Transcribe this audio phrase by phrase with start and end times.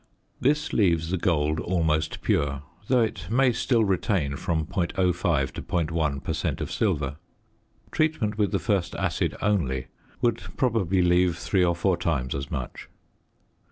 [0.39, 6.23] This leaves the gold almost pure, though it may still retain from .05 to .1
[6.23, 6.59] per cent.
[6.59, 7.17] of silver.
[7.91, 12.89] Treatment with the first acid only would probably leave three or four times as much.